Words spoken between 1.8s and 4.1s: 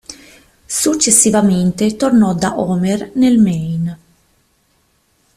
tornò da Homer nel Maine.